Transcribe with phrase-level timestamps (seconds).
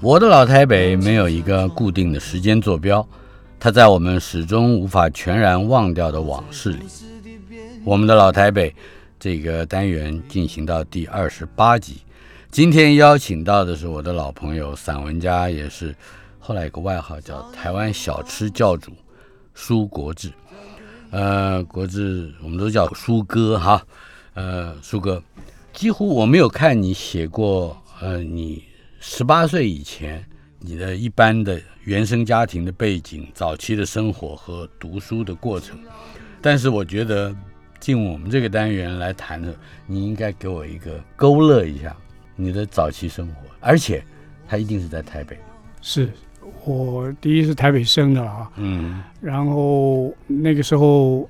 [0.00, 3.06] 我的老台北没有一个固定的时间坐标，
[3.58, 6.84] 它在我们始终无法全然忘掉的往事里。
[7.84, 8.74] 我们的老台北
[9.18, 12.02] 这个单元进行到第二十八集，
[12.50, 15.94] 今天邀请到的是我的老朋友，散文家，也是
[16.38, 18.92] 后来有个外号叫台湾小吃教主
[19.54, 20.30] 苏国志。
[21.10, 23.82] 呃，国志我们都叫苏哥哈。
[24.34, 25.22] 呃，苏哥，
[25.72, 27.74] 几乎我没有看你写过。
[28.00, 28.62] 呃，你
[29.00, 30.24] 十八岁以前，
[30.60, 35.76] 你的一般的原生家庭的背景、早期的生活和读书的过程，
[36.40, 37.34] 但是我觉得
[37.80, 39.52] 进我们这个单元来谈的，
[39.86, 41.96] 你应该给我一个勾勒一下
[42.36, 44.04] 你的早期生活，而且
[44.46, 45.36] 他一定是在台北。
[45.80, 46.08] 是
[46.64, 51.28] 我第一是台北生的啊，嗯，然后那个时候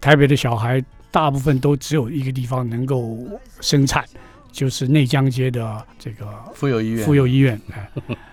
[0.00, 3.18] 台北的小孩大部分都只有一个地方能够
[3.60, 4.04] 生产。
[4.50, 7.90] 就是内江街的这个妇幼医院，妇幼医院，哎，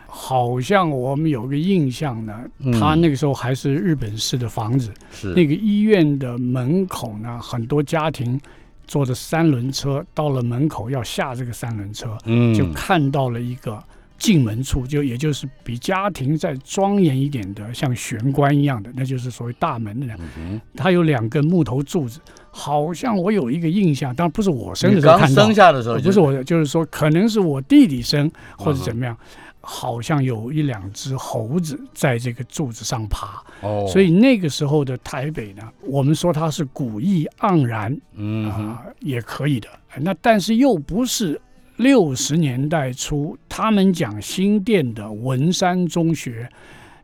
[0.08, 2.34] 好像我们有个印象呢，
[2.80, 5.34] 他那个时候还是日本式的房子，是。
[5.34, 8.40] 那个医院的门口呢，很多家庭
[8.88, 13.84] 坐着三轮车到了门口要下这个三轮车，嗯，就看到了一个。
[14.18, 20.16] 进门处就也就是比家庭再庄严一点的，像玄关一样的，那就是所谓大门的。
[20.38, 29.18] 嗯它有两根木头柱子，好像我有一个印象，当然不是我生的时候看到，生下的时候不是我，就是说可能是我弟弟生或者怎么样，
[29.60, 33.44] 好像有一两只猴子在这个柱子上爬。
[33.62, 39.68] 哦，所以那个时候的台北呢，我们说它是古意盎然，嗯啊，也可以的。
[40.00, 41.40] 那但是又不是。
[41.78, 46.50] 六十年代初，他们讲新店的文山中学，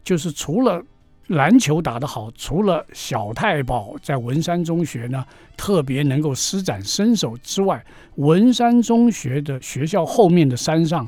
[0.04, 0.82] 就是除了
[1.28, 5.26] 篮球打得好，除了小太保在文山中学呢
[5.58, 7.84] 特别能够施展身手之外，
[8.16, 11.08] 文山中学的学校后面的山上，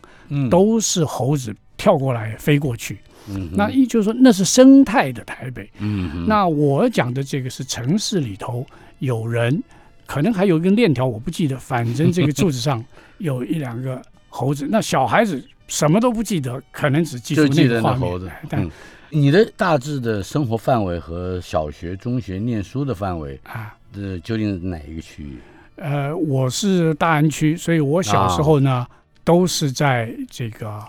[0.50, 3.00] 都是猴子跳过来飞过去。
[3.30, 5.69] 嗯，那一就是说那是生态的台北。
[5.80, 8.66] 嗯，那我讲的这个是城市里头
[9.00, 9.63] 有人。
[10.06, 11.57] 可能还有一根链条，我不记得。
[11.57, 12.84] 反正这个柱子上
[13.18, 14.68] 有一两个猴子。
[14.69, 18.29] 那小孩子什么都不记得，可能只记住那个猴子。
[18.50, 18.69] 但
[19.09, 25.38] 你的大致的生活范围和小学、中学念书的范围啊，这，究竟是哪一个区域？
[25.75, 28.85] 呃，我是大安区，所以我小时候呢，
[29.24, 30.80] 都是在这个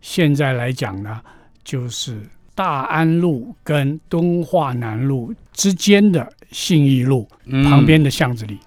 [0.00, 1.20] 现在来讲呢，
[1.64, 2.20] 就是
[2.54, 7.28] 大安路跟敦化南路之间的信义路
[7.64, 8.58] 旁边的巷子里。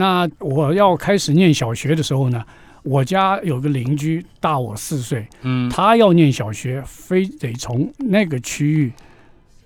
[0.00, 2.42] 那我要开始念小学的时候呢，
[2.82, 8.90] 我家有个邻居大我四岁，嗯，他要念小学，非得从那个区域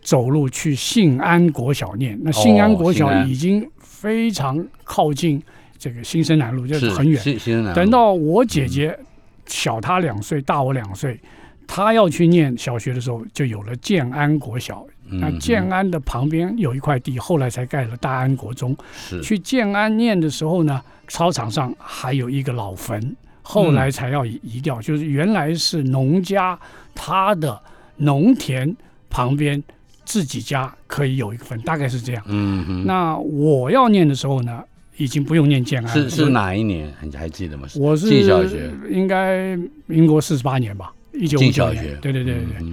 [0.02, 2.18] 走路去信安国小念。
[2.20, 5.40] 那信安国小已经非常靠近
[5.78, 7.22] 这个新生南路，就是很远。
[7.72, 8.98] 等到我姐姐
[9.46, 11.20] 小他两岁，大我两岁，
[11.64, 14.84] 他要去念小学的时候，就有了建安国小。
[15.06, 18.76] 那建安的旁边有一块地，后来才盖了大安国中。
[18.96, 24.80] 是去建安念的时候呢，操场上还有一个老坟，后来才要移掉。
[24.80, 26.58] 就是原来是农家
[26.94, 27.60] 他的
[27.96, 28.74] 农田
[29.10, 29.62] 旁边
[30.04, 32.22] 自己家可以有一个坟，大概是这样。
[32.26, 32.86] 嗯哼。
[32.86, 34.62] 那我要念的时候呢，
[34.96, 35.92] 已经不用念建安。
[35.92, 36.92] 是是哪一年？
[37.02, 37.68] 你还记得吗？
[37.76, 39.56] 我是进小学，应该
[39.86, 41.98] 民国四十八年吧，一九五九年。
[42.00, 42.72] 对对对对。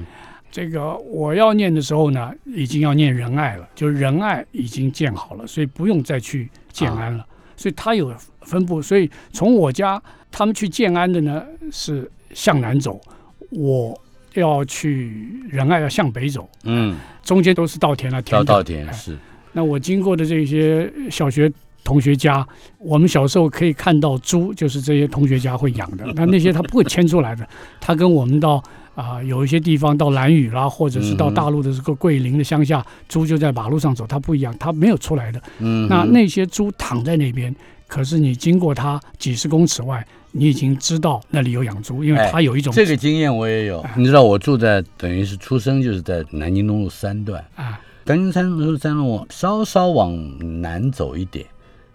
[0.51, 7.25] 这个我要念的时候呢，已经要念仁爱了，就是仁爱已经建好了，所以不用再去建安了。
[7.55, 12.99] 所以它有分布，所以从我家他们去建安的呢是向南走，
[13.51, 13.97] 我
[14.33, 16.49] 要去仁爱要向北走。
[16.63, 19.17] 嗯，中间都是稻田了，田稻田是。
[19.53, 21.49] 那我经过的这些小学
[21.83, 22.45] 同学家，
[22.77, 26.05] 我们小时候可以看到猪，就是这些同学家会养的。
[26.13, 27.47] 那那些他不会牵出来的，
[27.79, 28.61] 他跟我们到。
[28.93, 35.41] 啊，有一些地方到兰屿啦，或者是到大陆的这个桂林的乡下，猪就在马路上走，它不一样，它没有出来的。
[35.59, 37.55] 嗯，那那些猪躺在那边，
[37.87, 43.85] 可是你经过它几十公尺外，你已经知道那里有养猪，因为它有一种这个经验我也有。
[43.95, 47.43] 你知道我住在等于是出生就是在南京东路三段。
[47.55, 51.45] 啊，南京三路三路稍稍往南走一点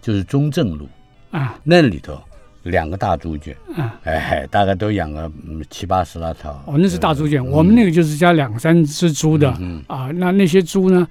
[0.01, 0.89] 就是中正路。
[1.31, 2.19] 啊，那里头
[2.71, 5.31] 两个大猪圈啊，哎，大概都养了
[5.71, 6.51] 七八十来头。
[6.67, 9.51] 哦，那是大猪圈，我们那个就是加两三只猪的
[9.87, 10.11] 啊。
[10.15, 11.07] 那那些猪呢？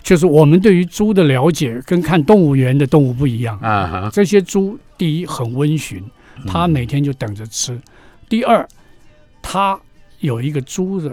[0.00, 4.08] 就是我们对于猪的了解跟看动物园的动物不一样啊。
[4.12, 6.02] 这些猪第一很温驯，
[6.46, 7.74] 它每天就等着吃；
[8.28, 8.66] 第二，
[9.42, 9.78] 它
[10.20, 11.10] 有一个猪的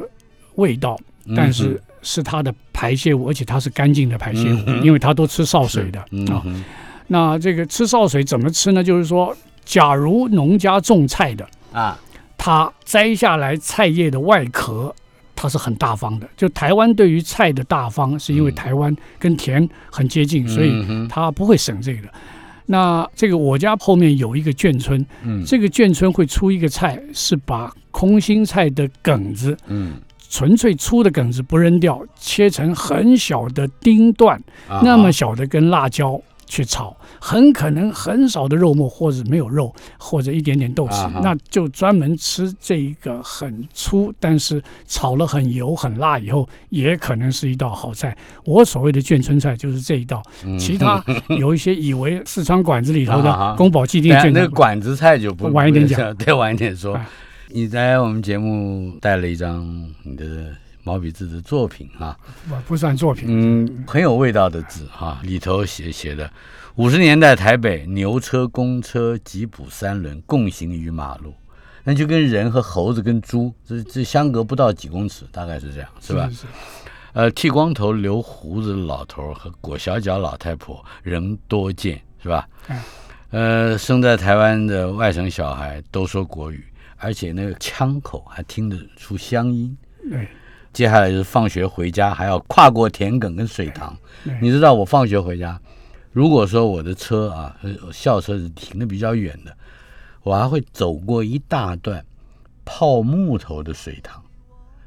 [0.53, 0.97] 味道，
[1.35, 5.99] 但是是它的排泄物，而且它是干净的排泄物，因为它都吃潲水的
[6.31, 6.45] 啊。
[7.07, 8.83] 那这个吃潲水怎么吃呢？
[8.83, 9.35] 就是说，
[9.65, 11.99] 假如农家种菜的啊，
[12.37, 14.95] 他摘下来菜叶的外壳。
[15.37, 20.71] 它是很大方的，就台湾对于菜的大方，是因为台湾跟田很接近，所以
[21.09, 22.07] 它不会省这个。
[22.67, 25.05] 那这个我家后面有一个眷村，
[25.45, 29.95] 这个眷村会出一个菜，是把空心菜的梗子，嗯
[30.29, 36.19] 纯粹粗的梗子不扔掉，切成很小的丁段，那么小的跟辣椒。
[36.45, 48.15] 去炒，很可能很少的肉末，或者没有肉，或者一点点豆豉，那就专门吃这一个很粗，但是炒了很油很辣以后，也可能是一道好菜。
[48.45, 50.21] 我所谓的眷村菜就是这一道，
[50.59, 51.03] 其他
[51.37, 56.99] 有一些以为四川馆子里头的宫保鸡丁那个馆子菜就不晚一点讲，再晚一点说。
[57.49, 59.65] 你在我们节目带了一张
[60.03, 60.25] 你的。
[60.85, 62.15] 毛笔字的作品啊，
[62.47, 66.31] 不不算作品，嗯，很有味道的字哈，里头写写的，
[66.75, 71.33] 五十年代台北牛车、公车、吉普三轮共行于马路，
[71.83, 76.29] 那就跟人和猴子跟猪这这相隔不到几公尺，大概是这样，是吧？
[76.31, 76.45] 是。
[77.13, 82.47] 呃，剃光头留胡子的老头和裹小脚老太婆人多见，是吧？
[82.67, 82.79] 嗯。
[83.31, 86.63] 呃，生在台湾的外省小孩都说国语，
[86.97, 89.75] 而且那个腔口还听得出乡音。
[90.09, 90.27] 对。
[90.75, 93.97] 接下来就是放学回家，还要跨过田埂跟水塘。
[94.41, 95.57] 你知道我放学回家，
[96.11, 97.55] 如果说我的车啊
[97.93, 99.55] 校车是停的比较远的，
[100.21, 102.05] 我还会走过一大段
[102.65, 104.21] 泡木头的水塘。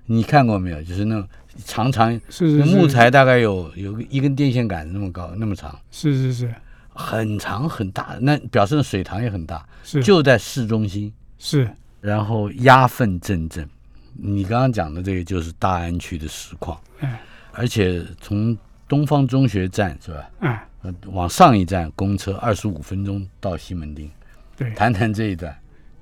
[0.04, 0.82] 你看过没有？
[0.82, 1.26] 就是那种
[1.64, 2.20] 长长
[2.66, 5.74] 木材，大概有有一根电线杆那么高，那么长。
[5.90, 6.54] 是是是，
[6.92, 9.66] 很长很大，那表示水塘也很大。
[9.82, 11.10] 是就在市中心。
[11.38, 11.66] 是，
[12.02, 13.66] 然后鸭粪阵阵。
[14.20, 17.08] 你刚刚讲的这个就是大安区的实况，嗯，
[17.52, 20.66] 而且从东方中学站是吧？
[20.82, 24.10] 嗯，往上一站公车二十五分钟到西门町，
[24.56, 25.56] 对，谈谈这一段。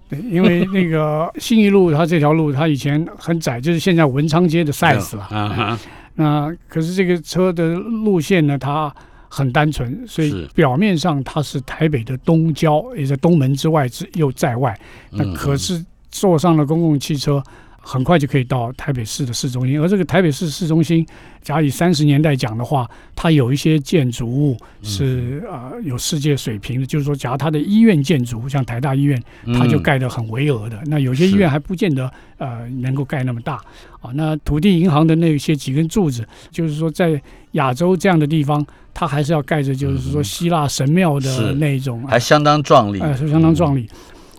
[0.09, 5.23] 对，因为那个 信义路它这条路它以前很窄，就是现在文昌街的 size 了。
[5.25, 5.79] 啊
[6.15, 8.91] 那可是这个车的路线呢，它
[9.29, 14.75] 很单纯，所以表面上它是台北的东郊，也在东门之外之又在外。
[15.11, 17.43] 那可是坐上了公共汽车。
[17.89, 21.07] 很快就可以到台北市的市中心，而这个台北市市中心，
[21.41, 22.85] 假以三十年代讲的话，
[23.15, 29.23] 它有一些建筑物是呃有世界水平的，就是说，假如它的医院建筑，像台大医院，
[29.55, 30.83] 它就盖得很巍峨的。
[30.87, 33.55] 那有些医院还不见得呃能够盖那么大
[34.01, 34.11] 啊。
[34.15, 37.23] 那土地银行的那些几根柱子，就是说在
[37.53, 43.89] 亚洲这样的地方，它还是要盖着，就是说希腊神庙的那种，还相当壮丽，哎，是相当壮丽。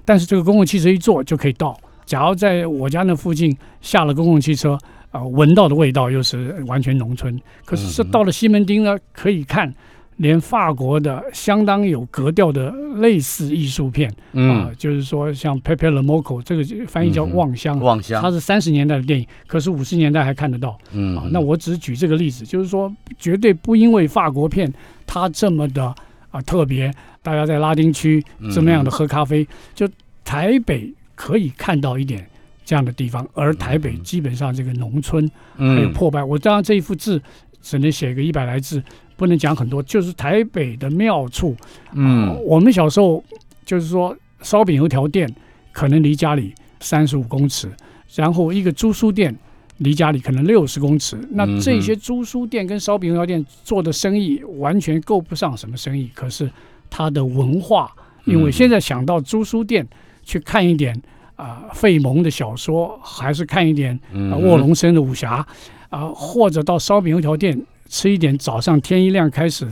[0.03, 1.79] 但是这个公共汽车一坐就可以到。
[2.07, 4.79] 假如在我家那附近下了公共汽车，
[5.11, 7.39] 啊，闻到的味道又是完全农村。
[7.65, 9.71] 可是是到了西门町呢，可以看
[10.15, 20.77] 连法国的相当有格调的类似艺术片，啊，就是说像《Pepe Le Moco》这个翻译叫《望乡》，望乡，它是三十年代的电影，可是五十年代还看得到。
[20.93, 24.73] 嗯，啊，那我只举这个例子，就是说绝对不因为法国片
[25.05, 25.93] 它这么的
[26.31, 26.89] 啊特别，
[27.21, 28.23] 大家在拉丁区
[28.53, 29.45] 这么样的喝咖啡，
[29.75, 29.85] 就
[30.23, 30.89] 台北。
[31.17, 32.23] 可以看到一点
[32.63, 36.23] 这样的地方，而台北基本上这个农村还有破败。
[36.23, 37.19] 我当然这一幅字
[37.61, 38.83] 只能写个一百来字，
[39.15, 39.81] 不能讲很多。
[39.81, 41.55] 就是台北的妙处，
[41.93, 43.23] 嗯，我们小时候
[43.65, 45.27] 就是说烧饼油条店
[45.71, 47.67] 可能离家里三十五公尺，
[48.13, 49.35] 然后一个租书店
[49.77, 51.17] 离家里可能六十公尺。
[51.31, 56.47] 那这些租书店跟烧饼油条店做的生意完全够不上什么生意，可是
[56.91, 57.91] 它的文化，
[58.25, 59.87] 因为现在想到租书店。
[60.27, 60.93] 去看一点
[61.37, 63.97] 啊，费蒙的小说，还是看一点
[64.43, 65.47] 卧龙生的武侠
[65.89, 67.57] 啊，或者到烧饼油条店
[67.87, 69.65] 吃一点早上天一亮开始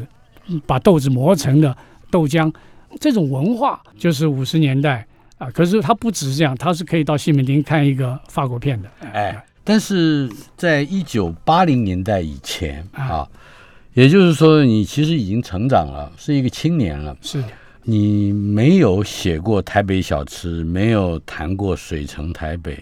[0.65, 1.75] 把豆子磨成的
[2.09, 2.53] 豆浆，
[3.01, 5.05] 这种文化就是五十年代
[5.37, 5.51] 啊。
[5.51, 8.89] 可是它不只是这样，它是可以到西门町看一个法国片的。
[9.11, 13.27] 哎，但是在一九八零年代以前啊，
[13.93, 17.17] 也就是说你其实已经成长了，是一个青年了。
[17.21, 17.43] 是。
[17.87, 22.79] 你没有写过台北小吃，没有谈过水城台北，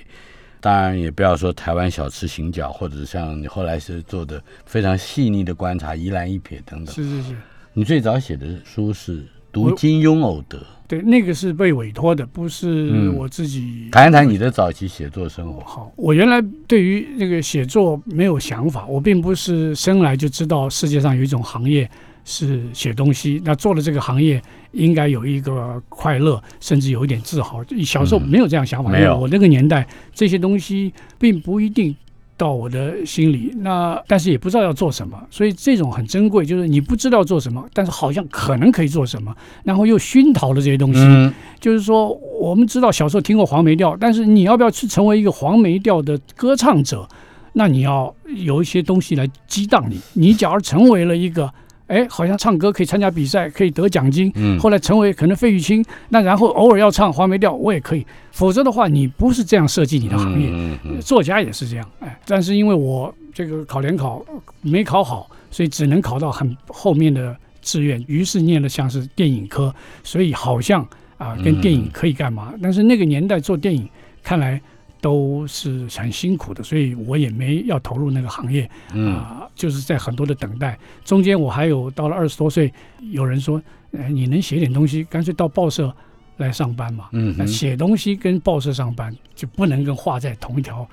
[0.61, 6.95] 当然也不要说台湾小吃行脚，或者像你后来是做的非常细腻的观察，宜兰一撇等等。
[6.95, 7.35] 是是是。
[7.73, 10.57] 你最早写的书是读金庸偶得，
[10.87, 13.89] 对，那个是被委托的，不是我自己。
[13.91, 15.59] 谈一谈你的早期写作生活。
[15.65, 21.89] 好，我原来对于那个写作没有想法，我并不是生来就知道世界上有一种行业
[22.25, 27.63] 是写东西，那做了这个行业应该有一个快乐，甚至有一点自豪。
[27.83, 29.17] 小时候没有这样想法，没有。
[29.17, 31.95] 我那个年代这些东西并不一定。
[32.35, 41.31] 到我的心里，那但是也不知道要做什么，所以这种很珍贵，就是你不知道做什么，但是好像可能可以做什么，然后又熏陶了这些东西。
[41.59, 47.07] 就是说，我们知道小时候听过黄梅调，但是你要不要去成为一个黄梅调的歌唱者？
[47.53, 50.01] 那你要有一些东西来激荡你。
[50.13, 51.53] 你假如成为了一个。
[51.87, 54.31] 哎，好像唱歌可以参加比赛，可以得奖金。
[54.35, 58.05] 嗯，后来成为可能费玉清，那然后偶尔要唱黄梅调，我也可以。
[58.31, 60.49] 否则的话，你不是这样设计你的行业。
[60.51, 61.01] 嗯嗯。
[61.01, 61.89] 作家也是这样。
[61.99, 64.23] 哎，但是因为我这个考联考
[64.61, 69.73] 没考好，所以只能考到很后面的志愿，于是念了像是电影科，
[70.03, 70.87] 所以好像
[71.17, 72.53] 啊跟电影可以干嘛？
[72.61, 73.87] 但是那个年代做电影，
[74.23, 74.61] 看来。
[75.03, 82.73] 都是很辛苦的，所以我也没要投入那个行业啊，就是在很多的等待中间，我还有到了二十多岁，
[83.11, 83.61] 有人说，
[83.97, 85.93] 哎，你能写点东西，干脆到报社
[86.37, 87.09] 来上班嘛。
[87.11, 90.87] 嗯，写东西跟报社上班就不能跟画在同一条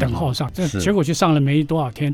[0.00, 0.50] 等号上。
[0.52, 2.12] 这结果去上了没多少天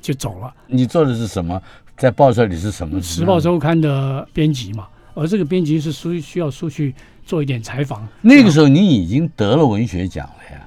[0.00, 0.54] 就走了。
[0.68, 1.60] 你做的是什么？
[1.96, 3.02] 在报社里是什么？
[3.02, 6.94] 时报周刊的编辑嘛，而这个编辑是需需要出去
[7.26, 8.06] 做一点采访。
[8.22, 10.60] 那个时候你已经得了文学奖了呀。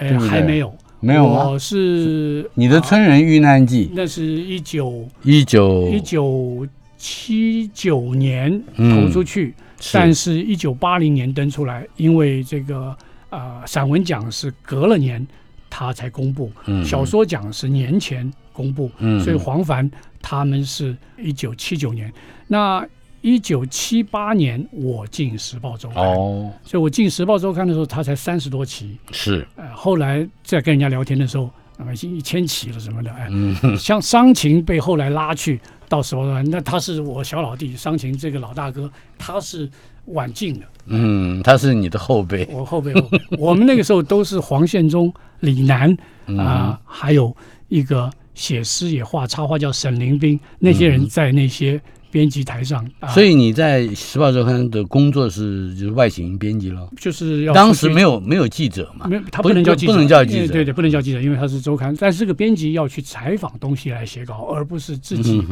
[0.00, 6.66] 哎，还没有，没有我是你的《村人遇难记》，那是一九一九一九
[6.96, 9.54] 七九年投出去，
[9.92, 12.96] 但是一九八零年登出来，因为这个
[13.28, 15.24] 啊，散文奖是隔了年
[15.68, 16.50] 他才公布，
[16.82, 18.90] 小说奖是年前公布，
[19.22, 19.90] 所以黄凡
[20.22, 22.10] 他们是一九七九年。
[22.48, 22.82] 那。
[23.22, 28.96] 一九七八年，我进《时报周刊》，哦，所以我进《时报周刊》的时候，他才三十多期。
[29.12, 33.28] 是，呃，后来在跟人家聊天的时候，啊，已经一千期了什么的，哎，
[33.78, 39.68] 像商情被后来拉去到《时报周刊》，那他是我小老弟，商情这个老大哥，他是
[40.06, 40.66] 晚进的。
[40.86, 42.48] 嗯，他是你的后辈。
[42.50, 42.94] 我后辈，
[43.38, 45.94] 我们那个时候都是黄宪忠、李楠
[46.38, 47.36] 啊，还有
[47.68, 51.78] 一个写诗也画插画叫沈凌斌，那些人在那些。
[52.10, 61.96] 编辑台上，所以你在《时报周刊》的工作是就是外形编辑了，就是要当时没有没有记者嘛，没有他不能叫记者，不能叫记者，对对，不能叫记者，因为他是周刊。
[61.98, 65.42] 但是这个编辑要去采访东西来写稿，而不是自己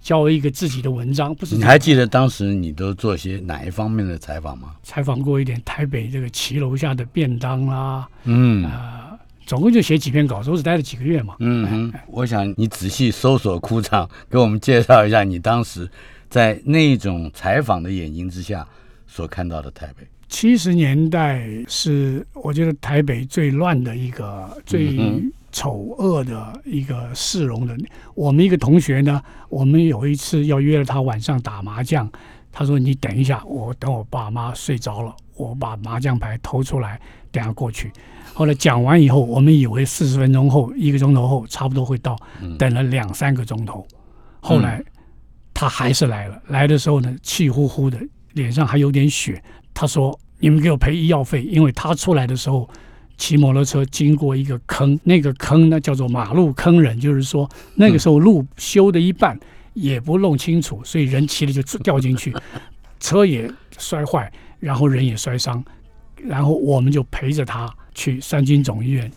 [0.00, 1.34] 交一个自己的文章。
[1.34, 4.70] 不是你还记得当时你都做些哪一方面的采访吗？
[4.82, 9.11] 采访过一点台北这个骑楼下的便当啦，嗯啊。
[9.46, 11.36] 总共就写几篇稿子，我只待了几个月嘛。
[11.40, 15.88] 嗯哼，我想你仔细搜索库藏，给我们介绍一下你当时
[16.28, 18.66] 在那种采访的眼睛之下
[19.06, 20.06] 所看到的台北。
[20.28, 24.98] 七十年代是我觉得台北最乱的一个、最
[25.50, 27.76] 丑恶的一个市容的。
[28.14, 32.10] 我们一个同学呢，我们有一次要约了他晚上打麻将，
[32.50, 36.98] 他说：“你等一下，我等我爸妈睡着了，我把麻将牌偷出来，
[37.30, 37.92] 等下过去。”
[38.34, 42.16] 后来讲完以后，我们以为四十分钟后、一个钟头后差不多会到，
[42.58, 43.86] 等了两三个钟头。
[44.40, 44.82] 后来
[45.52, 47.98] 他还是来了，来的时候呢，气呼呼的，
[48.32, 49.42] 脸上还有点血。
[49.74, 52.68] 他说：“你们给我赔医药费，因为他出来的时候
[53.16, 59.38] 骑摩托车经过一个坑，那个坑呢叫做马路坑人，就是说那个时候路修的一半
[59.74, 62.34] 也不弄清楚，所以人骑了就掉进去，
[62.98, 65.62] 车也摔坏，然后人也摔伤，
[66.16, 69.10] 然后我们就陪着他。”去三军总医院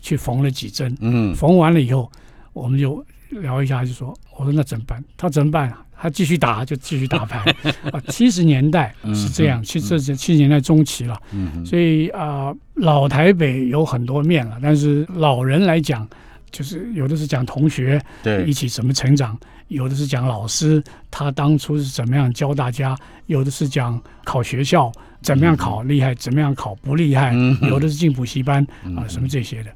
[0.00, 2.10] 去缝了几针，嗯，缝完了以后，
[2.52, 5.02] 我们就聊一下，就说：“我说那怎么办？
[5.16, 5.84] 他怎么办啊？
[6.02, 7.38] 他继续打就继续打牌
[7.92, 14.58] 啊。”七十年代是这样，其实这是七十年代中期了，嗯，所以啊，老台北有很多面了。
[14.62, 16.08] 但是老人来讲，
[16.50, 22.96] 就是有的是讲同学对一起怎么成长，有的是讲老师他当初是怎么样教大家，
[23.26, 24.90] 有的是讲考学校。
[25.22, 26.14] 怎么样考厉害？
[26.14, 27.34] 怎么样考不厉害？
[27.62, 29.70] 有的是进补习班啊，什么这些的。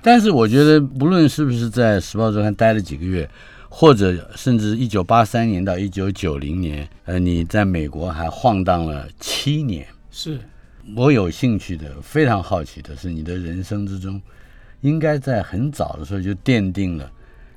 [0.00, 3.28] 但是我觉得，不论是不是在《时报周刊》待了几个月，
[3.68, 9.86] 或者甚至一九八三年到一九九零年，呃，你在美国还晃荡了七年。
[10.10, 10.38] 是
[10.94, 14.20] 我有兴趣的，非常好奇的是，你的人生之中，
[14.82, 17.10] 应该在很早的时候就奠定了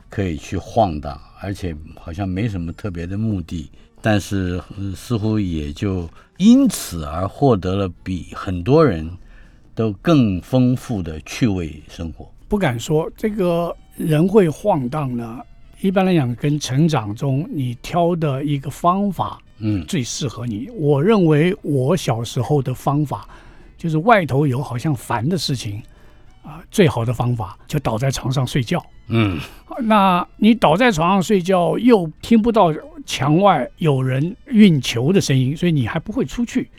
[0.10, 3.70] 可以去晃荡，而且好像没什么特别的目的。
[4.06, 4.62] 但是
[4.96, 6.08] 似乎也就
[6.38, 9.10] 因此而获得了比很多人
[9.74, 12.32] 都更丰富的趣味生活。
[12.48, 15.40] 不敢说这个人会晃荡呢。
[15.82, 20.70] 一般来讲，跟成长中你挑的一个方法，嗯，最适合你。
[20.76, 23.28] 我认为我小时候的方法，
[23.76, 25.82] 就是外头有好像烦的事情，
[26.46, 28.84] 啊，最好的方法就倒在床上睡觉。
[29.08, 29.40] 嗯，
[29.82, 32.72] 那你倒在床上睡觉，又听不到
[33.06, 36.70] 墙外有人运球的声音，所以你还不会出去。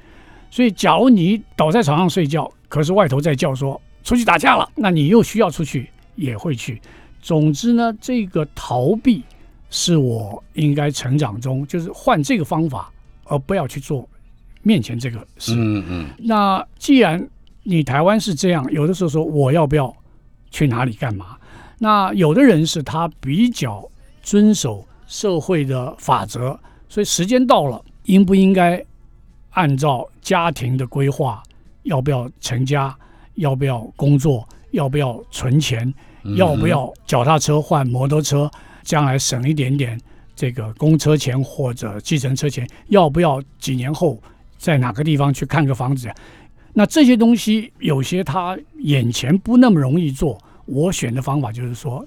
[0.51, 6.81] 所以，假如你倒在床上睡觉，可是外头在叫说出去打架了，那你又需要出去，也会去。
[7.21, 9.23] 总之呢，这个逃避
[9.69, 12.91] 是我应该成长中，就是换这个方法，
[13.25, 14.09] 而不要去做
[14.63, 15.55] 面前这个事。
[15.57, 16.07] 嗯嗯。
[16.19, 17.29] 那既然
[17.69, 19.95] 你台湾是这样，有的时候说我要不要
[20.51, 21.37] 去哪里干嘛？
[21.79, 23.87] 那有的人是他比较
[24.23, 26.59] 遵守社会的法则，
[26.89, 28.83] 所以时间到了，应不应该
[29.51, 31.43] 按照家庭的规划，
[31.83, 32.97] 要不要成家，
[33.35, 35.93] 要不要工作，要不要存钱？
[36.37, 38.51] 要不要脚踏车换摩托车，
[38.83, 40.01] 将来省一点点
[40.35, 42.69] 这个公车钱或者计程车钱？
[42.89, 44.21] 要不要几年后
[44.59, 46.11] 在哪个地方去看个房子？
[46.79, 50.39] 那这些东西有些他眼前不那么容易做。
[50.67, 52.07] 我选的方法就是说，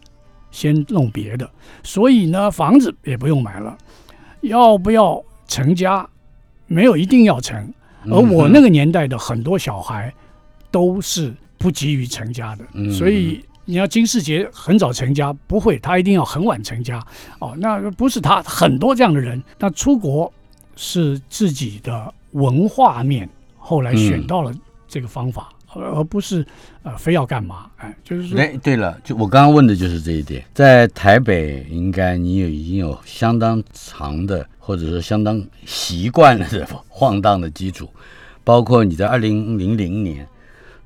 [0.51, 1.49] 先弄别的。
[1.81, 3.75] 所以呢，房子也不用买了。
[4.41, 6.07] 要不要成家？
[6.67, 7.73] 没有一定要成。
[8.05, 10.13] 而我那个年代的很多小孩
[10.69, 13.43] 都是不急于成家的，所以。
[13.65, 16.99] 你要金世杰很早成家，不会，他一定要很晚成家。
[17.37, 19.39] 哦，那不是他，很多这样的人。
[19.59, 20.33] 那出国
[20.75, 23.29] 是自己的文化面，
[23.69, 24.51] 后来选到了
[24.87, 26.43] 这个方法，而而不是
[26.81, 27.69] 呃非要干嘛。
[27.77, 30.43] 哎，就是说，哎，对了，就我刚刚问的就是这一点。
[30.55, 37.87] 在台北，应该你有已经有相当长的，或者说相当习惯了的 晃荡的基础，
[38.43, 40.27] 包括你在二零零零年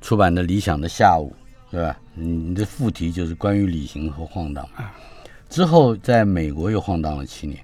[0.02, 1.32] 出版的《理想的下午》。
[1.72, 1.98] 对吧？
[2.14, 4.94] 你你的副题就是关于旅行和晃荡啊。
[5.50, 7.60] 之后在美国又晃荡了七年，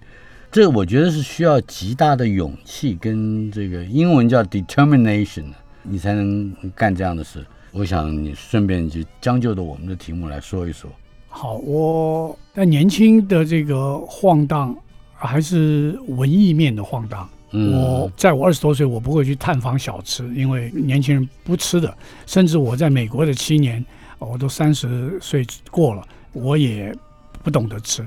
[0.51, 5.45] 这我觉得是需要极大的勇气跟这个英文叫 determination，
[5.83, 7.45] 你才能干这样的事。
[7.71, 10.89] 我想你顺便就将就着我们的题目来说一说。
[11.27, 14.75] 好，我在年轻的这个晃荡，
[15.13, 17.29] 还是文艺面的晃荡。
[17.51, 21.95] 我在我二十多岁，我不会去探访小吃，因为年轻人不吃的。
[22.25, 23.83] 甚至我在美国的七年。
[24.17, 26.93] 我都三十岁过了，我也
[27.41, 28.03] 不懂得吃。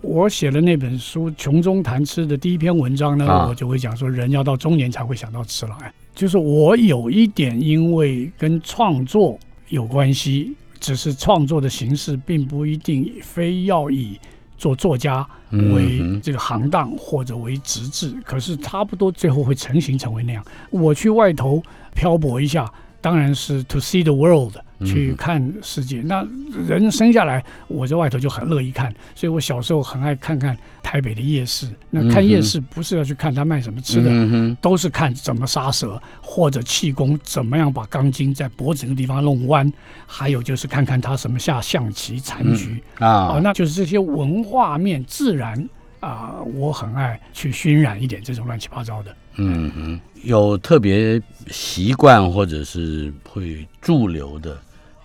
[0.00, 5.76] 我写的那本书《穷中谈吃》的第一篇文章呢，我就会讲说，人要到中年才会想到吃了。
[5.80, 14.18] 哎，就是我有一点因为跟创作有关系，只是创作的形式并不一定非要以
[14.56, 20.44] 做作家为这个行当或者为职志，可是差不多最后会成型成为那样。
[20.70, 21.60] 我去外头
[21.94, 24.54] 漂泊一下，当然是 to see the world。
[24.86, 26.24] 去看世界，那
[26.68, 31.66] 人生下来，我在外头就很乐意看，所以我小时候很爱看看台北的夜市。
[31.90, 39.68] 那看夜市不是要去看他卖什么吃的，都是看怎么杀蛇，或者气功怎么样把钢筋在脖子的地方弄弯，
[40.06, 49.12] 还有就是看看他什么下象棋、残局啊，那就是这些文化面自然啊，我很爱去熏染一点这种乱七八糟的。
[49.38, 54.56] 嗯哼，有特别习惯或者是会驻留的。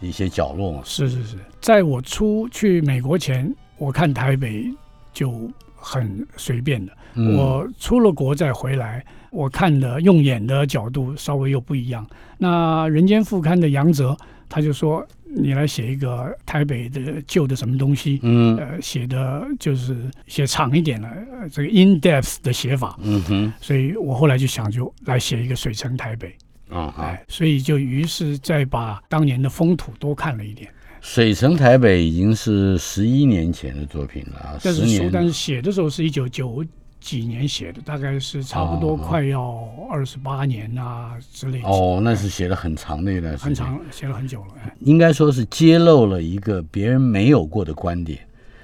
[0.02, 4.66] 一些角落吗，是是是，在我出去美国前，我看台北
[5.14, 6.92] 就很随便的。
[7.38, 12.06] 我出了国再回来，我看的用眼的角度稍微又不一样。
[12.38, 14.14] 那《人间副刊》的杨哲
[14.50, 21.10] 他就说：“你来写一个台北的旧的什么东西？”嗯，呃，写的就是写长一点的，
[21.52, 22.98] 这个 in depth 的写法。
[23.02, 26.36] 嗯哼，所以我后来就想，就来写一个水城台北。
[26.70, 30.70] 啊，哎，所以就于是再把当年的风土多看了一点。
[31.02, 36.66] 水城台北已经是十一年前的作品了，但是书，但是写的时候是一九九
[37.04, 41.68] 几年写的，大概是差不多快要二十八年啊之类的。
[41.68, 44.48] 哦，那是写了很长的一段时间，很长，写了很久了。
[44.80, 48.18] 应该说是揭露了一个别人没有过的观点，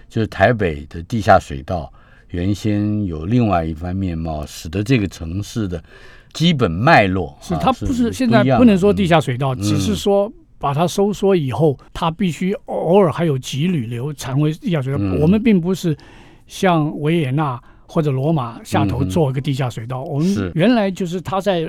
[0.07, 1.91] 就是台北的地下水道
[2.29, 5.83] 原先有另外一番面貌，使得这个城市的。
[6.31, 14.99] 基本脉络是它不是现在不能说地下水道，只是说把它收缩以后，它必须偶尔还有几缕流成为地下水道。
[15.19, 15.97] 我们并不是
[16.45, 17.59] 像维也纳
[17.91, 21.67] 或者罗马下头做一个地下水道，我们原来就是它在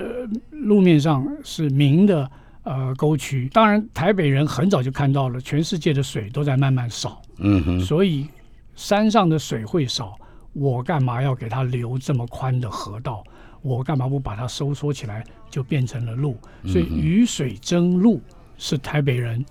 [0.50, 2.30] 路面上是明的
[2.62, 3.48] 呃沟渠。
[3.54, 8.28] 当然，台北人很早就看到了，全世界的水都在慢慢少，嗯哼，所以
[8.76, 10.14] 山上的水会少，
[10.52, 13.24] 我干嘛要给它留这么宽的河道？
[13.62, 16.36] 我干嘛不把它收缩起来，就变成了路？
[16.66, 18.20] 所以雨水争路
[18.58, 19.42] 是台北人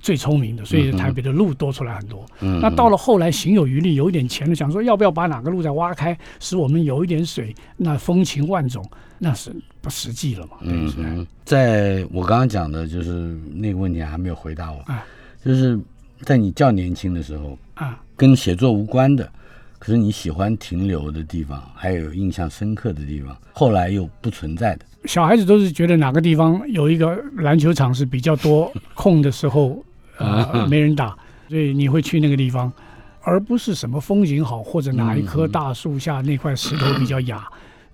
[0.00, 2.24] 最聪明的，所以台北的路多出来很多。
[2.38, 8.84] 那到了后来，行有余力，有一点钱了，想说要不要把哪个路再挖开，使我们有一点水，那风情万种，
[9.18, 10.58] 那是不实际了嘛？
[10.62, 15.04] 嗯，在我刚刚讲的就是那个问题还没有回答我，啊
[15.44, 15.78] 就是
[16.22, 19.30] 在你较年轻的时候啊，跟写作无关的。
[19.78, 24.84] 可是你喜欢停留的地方，还有印象深刻的地方，后来又不存在的。
[25.04, 29.84] 小孩子都是觉得哪个地方有一个篮球场是比较多空的时候，
[30.18, 31.16] 呃，没人打，
[31.48, 32.72] 所以你会去那个地方，
[33.22, 37.46] 而不是什么风景好或者哪一棵大树下那块石头比较雅。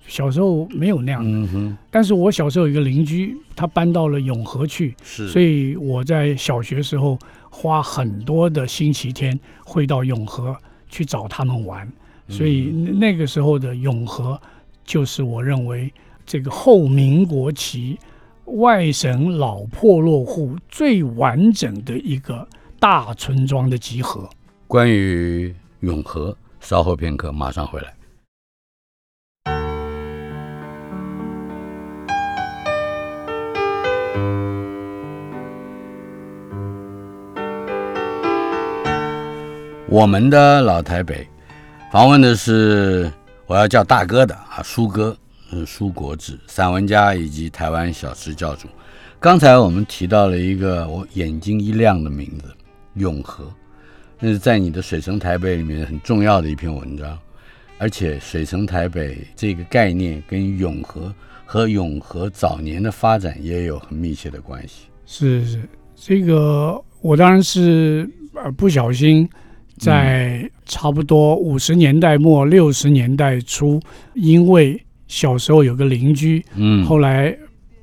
[0.07, 1.23] 小时候没有那样。
[1.25, 1.79] 嗯哼。
[1.91, 5.29] 但是我小时候有一个邻居，他搬到了永和去，是。
[5.29, 7.19] 所以我在小学时候
[7.51, 10.57] 花很多的星期天会到永和。
[10.93, 11.91] 去找他们玩，
[12.29, 14.41] 所以那个时候的永和，
[14.85, 15.93] 就是我认为
[16.27, 17.99] 这个后民国期
[18.45, 22.47] 外省老破落户最完整的一个
[22.79, 24.29] 大村庄的集合。
[24.69, 27.95] 关于永和，稍后片刻马上回来。
[39.93, 41.29] 我们的老台北，
[41.93, 43.13] 访问的是
[43.45, 45.15] 我要叫大哥的啊，苏哥，
[45.51, 48.67] 嗯，苏国志，散文家以及台湾小吃教主。
[49.21, 52.49] 刚才我们提到了一个我眼睛一亮的名字——
[52.97, 53.53] 永和，
[54.19, 57.19] 那是在你的《水城台北》里面很重要的一篇文章。
[57.77, 64.87] 而且，水城台北这个概念跟永和和永和早年的发展也有很密切的关系。
[65.05, 65.61] 是是，
[65.95, 69.29] 这个我当然是呃不小心。
[69.83, 73.81] 在差不多五十年代末六十年代初，
[74.15, 77.37] 因为小时候有个邻居，嗯，后来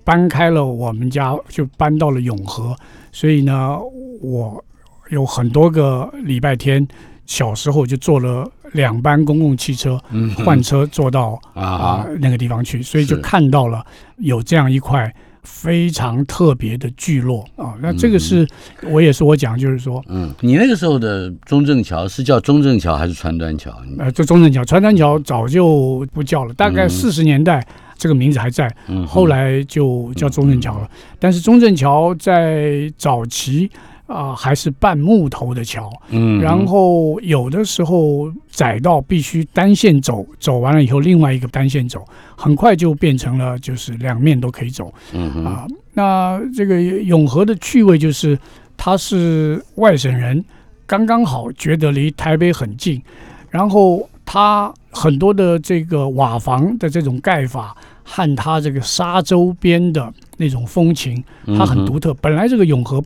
[0.06, 2.74] 搬开了我们家，就搬到了永和，
[3.12, 3.78] 所以呢，
[4.22, 4.64] 我
[5.10, 6.88] 有很多个礼拜天，
[7.26, 10.02] 小时候就坐了两班公共汽车，
[10.46, 12.08] 换车坐到啊。
[12.20, 13.86] 那个地方去，所以就看到了
[14.20, 15.14] 有这样一块。
[15.43, 18.47] 非常特别的聚落啊，那这个是
[18.84, 23.71] 我也是我讲，就是说，嗯，你那个时候的中正桥是叫中正桥还是川端桥？
[23.97, 27.65] 呃，这中正桥，川端桥早就不叫了，大概四十年代
[27.97, 28.73] 这个名字还在，
[29.08, 30.89] 后来就叫中正桥了。
[31.19, 33.69] 但是中正桥在早期。
[34.10, 42.04] 啊，还是半木头的桥，嗯，然后有的时候窄到必须单线走，走完了以后另外一个单线走，
[42.36, 48.36] 很快就变成了就是两面都可以走，嗯啊，那这个永和的趣味就是
[48.76, 50.43] 他是外省人，
[50.88, 53.00] 刚刚好觉得离台北很近，
[53.52, 62.12] 然后他很多的这个瓦房的这种盖法和他这个沙洲边的那种风情，它很独特。
[62.15, 63.00] 本来这个永和。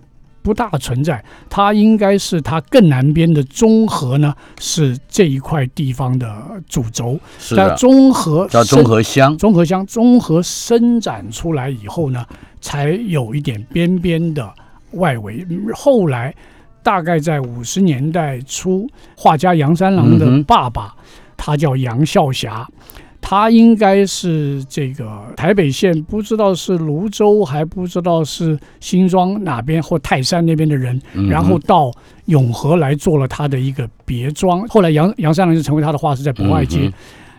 [0.43, 6.31] 不大存在，它应该是它更南边的中和呢，是这一块地方的
[6.67, 7.17] 主轴。
[7.39, 12.25] 是的，中和叫中和乡，中和乡，中和伸展出来以后呢，
[12.59, 14.53] 才有一点边边的
[14.91, 15.47] 外围。
[15.73, 16.35] 后来
[16.83, 20.93] 大概在五十年代初，画家杨三郎的爸爸，
[21.37, 22.67] 他叫杨孝霞。
[23.25, 31.89] 他应该是这个台北县，不知道是泸州，还不知道是新庄哪边或泰山那边的人，然后到
[32.25, 34.67] 永和来做了他的一个别庄。
[34.67, 36.91] 后来杨杨三郎就成为他的画师，在博爱街。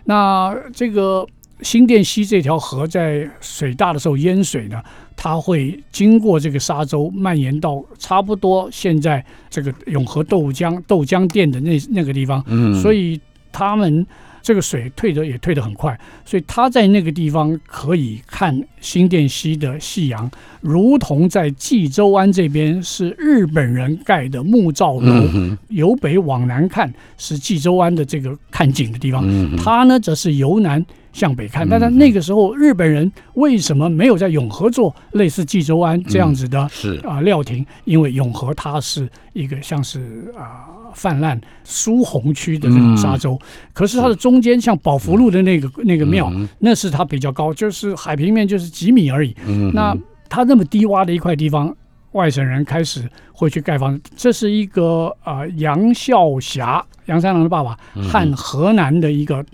[0.05, 1.23] 那这个
[1.61, 4.81] 新店溪这条河在水大的时候淹水呢，
[5.15, 12.43] 它会经过这个沙洲，蔓延到差不多现在这个永和豆浆豆浆店的那那个地方。
[12.47, 13.21] 嗯，所以
[13.51, 14.05] 他们。
[14.45, 20.29] 这个水退的也退得很快，所以他在那个地方可以看新店溪的夕阳，
[20.61, 29.25] 如同在济州湾这边是日本人盖的木造楼，由北往南看是济州湾的这个看景的地方。
[29.57, 31.67] 他呢则是由南向北看。
[31.67, 36.69] 但是那个时候日本人为什么没有在永和做类似济州湾这样子的
[37.03, 37.65] 啊料亭？
[37.85, 40.75] 因为永和它是一个像是啊。
[40.95, 43.37] 泛滥苏洪区的这种沙洲，
[43.73, 49.35] 可是它的中间像宝福路的那个那个庙，那是它比较高，就是海平面就是几米而已。
[49.73, 49.93] 那
[50.29, 51.75] 它那么低洼的一块地方，
[52.13, 54.01] 外省人开始会去盖房子。
[54.15, 57.77] 这是一个啊杨孝霞杨三郎的爸爸
[58.09, 59.45] 和河南的一个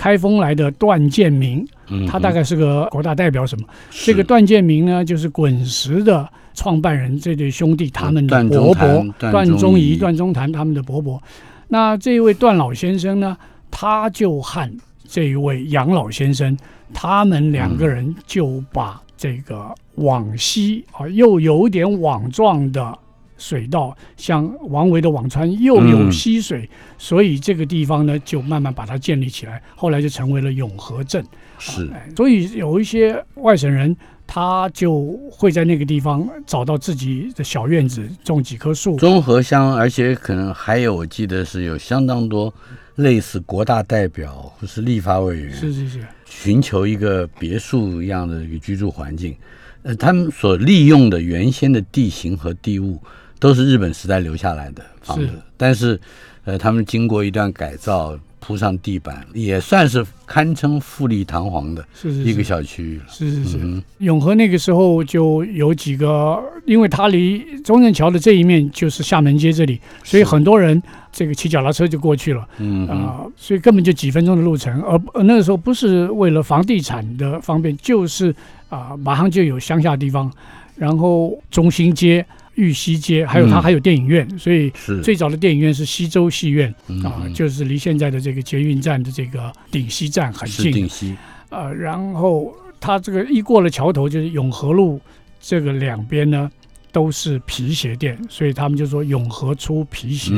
[0.00, 1.66] 开封来的段建明，
[2.08, 3.66] 他大概是个国大代表什么？
[3.90, 6.26] 这个段建明呢，就是滚石的。
[6.52, 11.22] 创办人这对兄弟，他们的伯伯段中仪、段中谭他们的伯伯。
[11.68, 13.36] 那这一位段老先生呢，
[13.70, 14.68] 他就和
[15.06, 16.54] 这一位杨老先生，
[16.92, 22.98] 他们两个人就把这个往昔啊，又有点网状的
[23.40, 31.24] 水道，像王维的辋川又有溪水，所以这个地方呢，就慢慢把它建立起来，后来就成为了永和镇。
[31.58, 33.96] 是，所以有一些外省人。
[34.32, 38.96] 他就会在那个地方找到自己的小院子，种几棵树。
[38.96, 42.54] 综合乡，而且可能还有，我记得是有相当多
[42.94, 49.34] 类似国大代表或是立法委员，是是是，寻求一个别墅一样的一个居住环境。
[49.82, 53.00] 呃，他们所利用的原先的地形和地物，
[53.40, 55.98] 都是日本时代留下来的房子，但是，
[56.44, 58.16] 呃，他们经过一段改造。
[58.42, 61.86] 铺上地板也算是堪称富丽堂皇的
[62.24, 63.04] 一个小区域了。
[63.06, 72.48] 是是是，永和那个时候就有几个，因为它离中正桥的这一面就是厦门街这里，所以很多人这个骑脚踏车就过去了。
[72.56, 74.82] 嗯啊，所以根本就几分钟的路程。
[75.12, 78.34] 而那个时候不是为了房地产的方便，就是
[78.70, 80.32] 啊，马上就有乡下地方，
[80.76, 82.24] 然后中心街。
[82.60, 84.70] 玉溪街，还有它还有电影院，所以
[85.02, 90.70] 最早的电影院是西周戏院啊，就是离现在的这个捷运站的这个顶溪站很近。
[90.70, 91.16] 顶溪，
[91.48, 95.00] 呃，然后它这个一过了桥头，就是永和路
[95.40, 96.50] 这个两边呢
[96.92, 100.32] 都是皮鞋店，所以他们就说永和出皮鞋，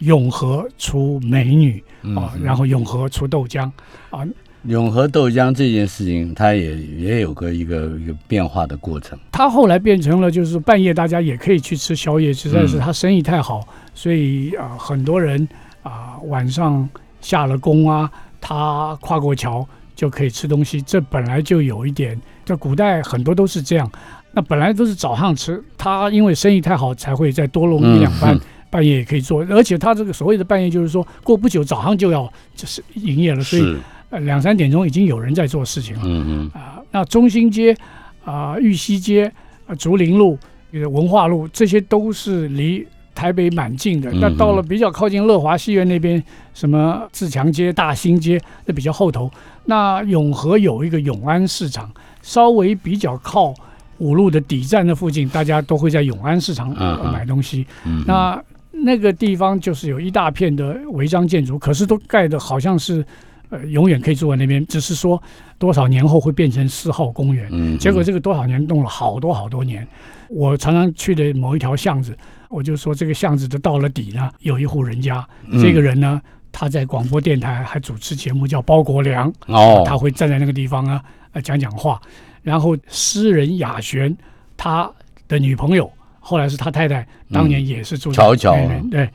[0.00, 1.84] 永和出美女
[2.16, 3.70] 啊，然后永和出豆浆
[4.10, 4.26] 啊。
[4.68, 9.16] 永和豆浆这件事情，它也也有个一个一个变化的过程。
[9.30, 15.48] 它后来变成了，就是半夜大家也可以去吃宵夜，实在是它生意太好，所以啊，很多人
[15.82, 16.88] 啊晚上
[17.20, 20.82] 下了工啊，他跨过桥就可以吃东西。
[20.82, 23.90] 这本来就有一点，在古代很多都是这样。
[24.32, 28.36] 那本来都是早上吃，他因为生意太好，才会再多弄一两班，
[28.68, 29.42] 半夜也可以做。
[29.48, 33.76] 而且他这个所谓的半夜，就是说过不久早上就要就是营业了，所以。
[34.10, 36.02] 呃，两三点钟已经有人在做事情了。
[36.04, 36.50] 嗯嗯。
[36.54, 37.76] 啊，那中心街、
[38.24, 39.30] 啊玉溪街、
[39.66, 40.38] 啊竹林路、
[40.72, 44.12] 文化路，这些都是离台北蛮近的。
[44.12, 46.22] 那到了比较靠近乐华戏院那边，
[46.54, 49.28] 什么自强街、大兴街，那比较后头。
[49.64, 51.90] 那永和有一个永安市场，
[52.22, 53.52] 稍微比较靠
[53.98, 56.70] 五路的底站的附近，大家都会在永安市场
[57.12, 57.66] 买东西。
[57.84, 58.04] 嗯。
[58.06, 58.40] 那
[58.70, 63.04] 那个地方就是有一大片的违章建筑，可是都盖的好像是。
[63.50, 65.22] 呃，永远可以住在那边，只是说
[65.58, 67.48] 多少年后会变成四号公园。
[67.52, 69.86] 嗯，结果这个多少年弄了好多好多年。
[70.28, 72.16] 我常常去的某一条巷子，
[72.48, 75.24] 我就说这个巷子的到了底呢，有一户人家，
[75.62, 79.32] 这个人呢，他在广播电台还主持节目，叫包国良。
[79.46, 82.00] 哦，他会站在那个地方啊，呃，讲讲话。
[82.42, 84.16] 然后诗人雅璇，
[84.56, 84.90] 他
[85.28, 88.90] 的女朋友后来是他太太，当年也是住在那边。
[88.90, 89.08] 对，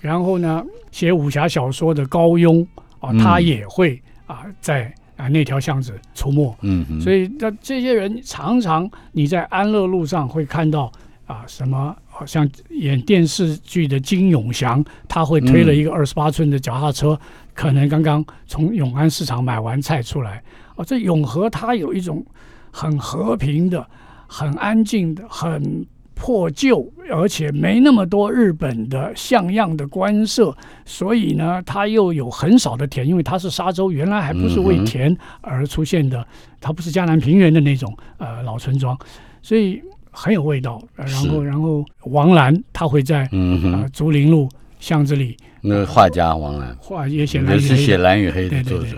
[0.00, 2.66] 然后呢，写武侠小说的高庸。
[3.04, 10.90] 啊，他也会啊，在啊那条巷子出没，嗯，所以那这些人常常你在安乐路上会看到
[11.26, 17.18] 啊，什么好像演电视剧的金永祥，他会推了一个二十八寸的脚踏车，
[17.54, 20.42] 可能刚刚从永安市场买完菜出来。
[20.76, 22.24] 哦，这永和它有一种
[22.70, 23.86] 很和平的、
[24.26, 25.86] 很安静的、很。
[26.14, 36.26] 破旧，而且没那么多日本的像样的官舍，所以呢，它又有很少的田，因为它是沙洲，原来还不是为田而出现的，
[36.60, 38.96] 它不是江南平原的那种呃老村庄，
[39.42, 40.80] 所以很有味道。
[40.94, 44.48] 然后，然后王兰他会在啊竹林路
[44.78, 46.76] 巷子里，那画家王兰。
[46.78, 48.96] 画也写蓝是写蓝与黑的作者，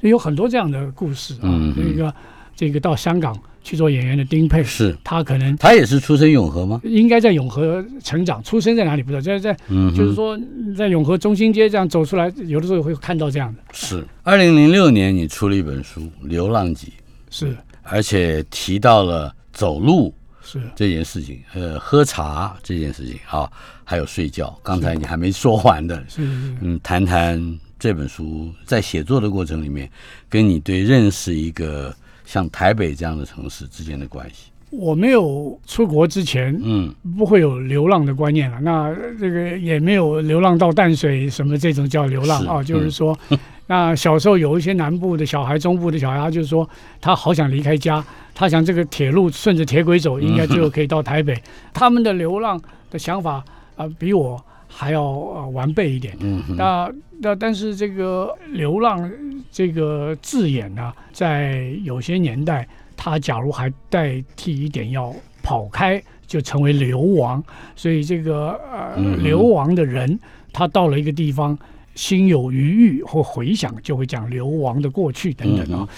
[0.00, 1.48] 有很多这样的故事啊。
[1.76, 2.14] 那个
[2.54, 3.34] 这个到香港。
[3.64, 6.80] 去做演员的丁佩是，他可能他也是出生永和吗？
[6.82, 9.56] 应该在永和成长，出生在哪里不知道，在在，
[9.94, 10.38] 就是说
[10.76, 13.62] 在永和中心街这样走出来，有的时候会看到这样的。
[13.72, 16.88] 是，二零零六年你出了一本书《流浪记》，
[17.30, 23.48] 是，而且提到了走路是这件事情，呃，喝茶这件事情啊，
[23.84, 24.58] 还有睡觉。
[24.62, 29.88] 刚才你还没说完的，是是，嗯，谈谈这本书在写作的过程里面，
[30.28, 31.94] 跟你对认识一个。
[32.24, 38.58] 像台北这样的城市之间的关系，我没有出国之前，嗯，不会有流浪的观念了。
[38.60, 43.18] 那这个也没有流浪到淡水什么这种叫流浪啊，就是说，
[43.66, 46.68] 那小时候有一些南部的小孩、中部的小孩，就是说
[47.00, 48.04] 他好想离开家，
[48.34, 51.36] 他想这个铁路顺着铁轨走，应该最后可以到台北。
[51.74, 53.44] 他们的流浪的想法
[53.76, 54.42] 啊，比我。
[54.74, 56.16] 还要呃完备一点。
[56.20, 56.90] 嗯，那
[57.22, 59.08] 那但是这个流浪
[59.48, 67.42] 这个字眼呢，在有些年代，它假如还代替一点要跑开，就成为流亡。
[67.76, 70.18] 所以这个呃流亡的人，
[70.52, 71.56] 他到了一个地方，
[71.94, 75.88] 心有余欲或回想，就会讲流亡的过去等等啊。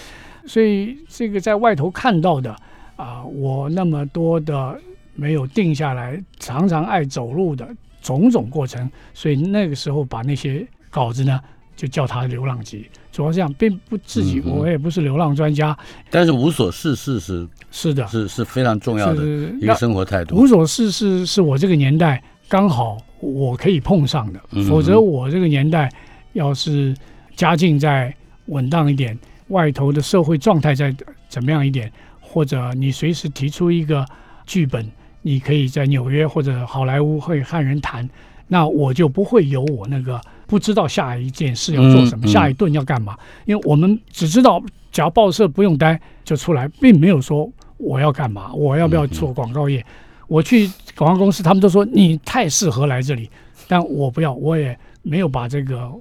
[0.45, 2.55] 所以这个在外头看到的
[2.97, 4.79] 啊，我那么多的
[5.15, 7.67] 没有定下来，常常爱走路的
[7.99, 10.63] 种种过程，所以那个时候把那些
[10.95, 11.37] 稿子呢，
[11.75, 12.89] 就叫他流浪集。
[13.11, 15.77] 主要这样，并不自己，我也不是流浪专家。
[16.09, 19.21] 但是无所事事是是的，是是非常重要的
[19.59, 20.37] 一个生活态度。
[20.37, 25.91] 无所事事是我这个年代刚好我可以碰上的，否则我这个年代
[26.31, 26.95] 要是
[27.35, 28.13] 家境再
[28.45, 29.17] 稳当一点，
[29.49, 30.95] 外头的社会状态再
[31.27, 34.05] 怎么样一点，或者你随时提出一个
[34.45, 34.85] 剧本，
[35.21, 38.09] 你可以在纽约或者好莱坞会和人谈，
[38.47, 40.19] 那我就不会有我那个。
[40.47, 43.17] 不知道下一件事要做什么，下一顿要干嘛？
[43.45, 49.83] 因为我们只知道，只要报社不用待就出来，并没有说我要干嘛，我要不要做广告业？
[50.27, 53.27] 我去广告公司，他们都说你太适合来这里，
[53.67, 55.91] 但我不要，我也没有把这个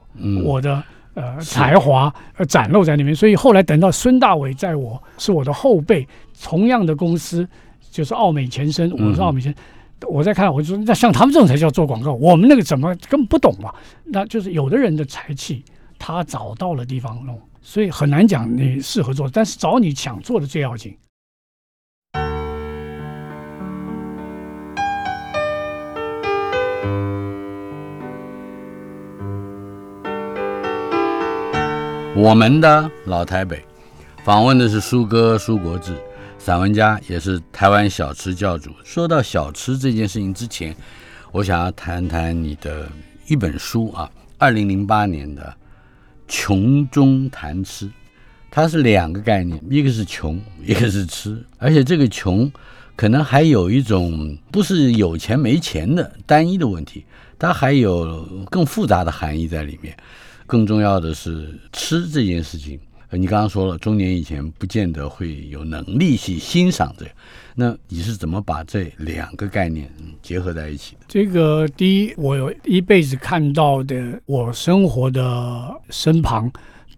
[0.44, 3.16] 我的呃才华呃展露在里面。
[3.16, 6.06] 所以后来等到孙大伟在我是我的后辈，
[6.42, 7.48] 同样的公司
[7.90, 9.54] 就是奥美前身，我是奥美前。
[10.06, 13.74] 我在看，我就说，那像他们这种才叫做广告，我们那个怎么根本不懂嘛？
[14.04, 15.64] 那就是有的人的才气，
[15.98, 20.96] 他找到了地方弄，所以很难讲你适合做，但是找你想做的最要紧。
[32.16, 33.64] 我们的老台北，
[34.22, 35.96] 访问的是苏哥苏国志。
[36.44, 38.70] 散文家也是台湾小吃教主。
[38.84, 40.76] 说到小吃这件事情之前，
[41.32, 42.86] 我想要谈谈你的
[43.26, 45.42] 一本书啊，二零零八年的
[46.28, 47.86] 《穷中谈吃》，
[48.50, 52.52] 它是两个概念，一个是穷，一个是吃，而且这个穷
[52.94, 57.06] 可能还有一种不是有钱没钱的单一的问题，
[57.38, 59.96] 它还有更复杂的含义在里面。
[60.46, 62.78] 更重要的是吃这件事情。
[63.16, 67.10] 你刚刚说了，中年以前不见得会有能力去欣赏这个，
[67.54, 69.90] 那你是怎么把这两个概念
[70.22, 71.00] 结合在一起的？
[71.08, 76.50] 这个第一，我有一辈子看到的，我生活的身旁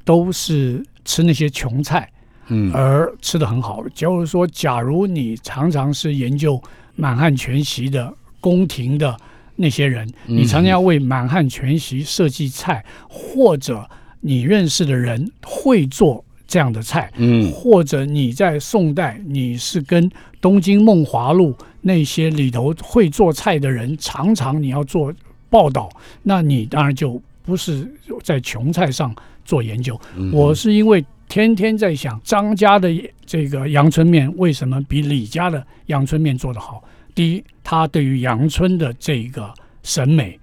[0.04, 2.10] 都是吃那些穷菜，
[2.48, 3.84] 嗯，而吃的很好。
[3.94, 6.62] 就是说，假如你常常是研究
[6.94, 9.16] 满汉全席的宫廷的
[9.54, 13.88] 那些人，你常常要为满汉全席设计菜，或者。
[14.26, 20.10] 你认识的人会做这样的菜，嗯，或者你在宋代，你是跟
[20.40, 25.14] 东京梦华录那些里头会做菜的人，常常你要做
[25.48, 25.88] 报道，
[26.24, 27.88] 那你当然就不是
[28.24, 29.96] 在穷菜上做研究。
[30.32, 32.90] 我是因为天天在想张家的
[33.24, 36.82] 这个阳春面为什么比李家的阳春面做得好？
[37.14, 40.36] 第一，他对于阳春的这个审美，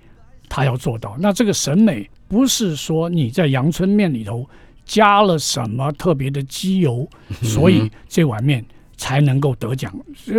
[0.47, 1.17] 他要做到。
[1.19, 2.09] 那这个审美。
[2.33, 4.43] 不是说你在阳春面里头
[4.83, 7.07] 加了什么特别的机油，
[7.43, 8.65] 所以这碗面
[8.97, 9.93] 才能够得奖。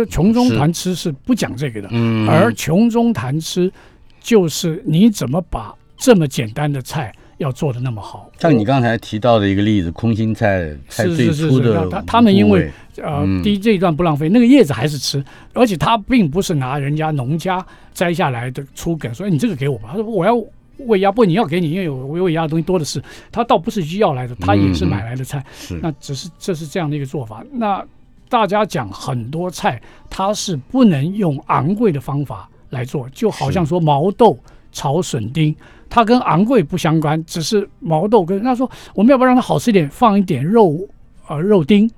[0.09, 1.87] 穷中谈吃是不讲这个的，
[2.27, 3.71] 而穷中谈吃
[4.19, 8.29] 就是你怎么把这么简单的菜要做的那么好。
[8.37, 12.69] 像你刚才提到的一个例子，空心菜菜最初的，他他们因为
[13.01, 20.35] 呃，第一这一段不浪费，那个叶子还是吃，而且他并不是拿人家农家摘下来的粗梗，说你这个给我吧，他说我要。
[20.77, 23.01] 喂鸭不过，你要给你，因为有喂鸭的东西多的是。
[23.31, 25.43] 他倒不是医药来的，他也是买来的菜。
[25.55, 27.43] 是，那只是这是这样的一个做法。
[27.51, 27.83] 那
[28.29, 34.37] 大家讲很多菜，它是不能用昂贵的方法来做，就好像说毛豆
[34.71, 35.55] 炒笋丁，
[35.89, 40.77] 它跟昂贵不相关，只是毛豆跟他说我们要不要让它好吃一点，放一点肉
[41.27, 41.89] 呃肉丁，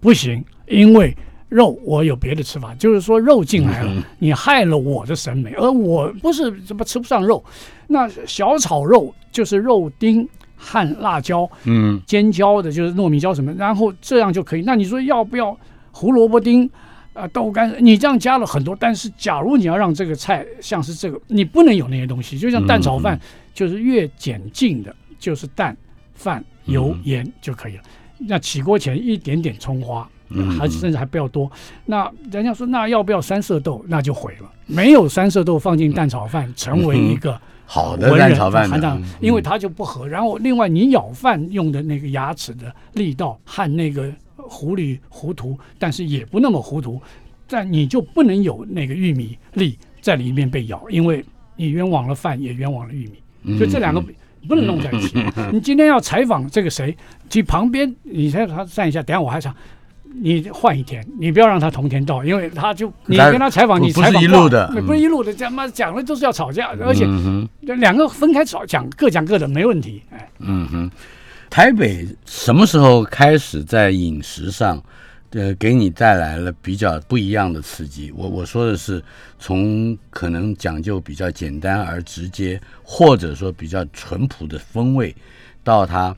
[0.00, 1.16] 不行，因为。
[1.54, 7.42] 肉我有别的吃法，就是说肉进来了，你害了我的审美，而我不是怎么吃不上肉。
[7.86, 14.62] 那小炒肉就是肉丁和辣椒，嗯，尖椒的就是糯米椒什么，然后这样就可以。
[14.62, 15.56] 那你说要不要
[15.92, 16.68] 胡萝卜丁
[17.12, 17.72] 啊豆干？
[17.78, 22.36] 你这样加了很多，但是假如你要让这个菜像是这个，你不能有那些东西。
[22.36, 23.16] 就像蛋炒饭，
[23.54, 25.76] 就是越简净的，就是蛋、
[26.14, 27.82] 饭、油、盐就可以了。
[28.18, 30.10] 那起锅前一点点葱花。
[30.58, 31.50] 还甚至还不要多，
[31.86, 33.84] 那人家说那要不要三色豆？
[33.88, 34.50] 那就毁了。
[34.66, 40.08] 没有三色豆放进蛋炒饭，成为一个好的蛋炒饭因为它就不合。
[40.08, 47.00] 然后另外你咬饭用的那个牙齿的力道和那个糊里糊涂，但是也不那么糊涂，
[47.46, 51.24] 但你就不能有那个玉米粒在里面被咬，因为
[51.56, 53.58] 你冤枉了饭，也冤枉了玉米。
[53.58, 54.02] 就这两个
[54.48, 55.22] 不能弄在一起。
[55.52, 56.96] 你今天要采访这个谁，
[57.28, 59.54] 去旁边你先他站一下，等下我还想。
[60.16, 67.04] 你换一天，你不要让他同天到，因为他就你跟他采访，你采访一路的，不是一路的，他妈讲的都是要吵架，而且
[67.62, 70.02] 两个分开吵讲，各讲各的没问题。
[70.10, 70.90] 哎，嗯哼，
[71.50, 74.80] 台北什么时候开始在饮食上，
[75.30, 78.12] 呃，给你带来了比较不一样的刺激？
[78.12, 79.02] 我我说的是
[79.38, 85.14] 从可能讲究比较简单而直接，或者说比较淳朴的风味，
[85.64, 86.14] 到它。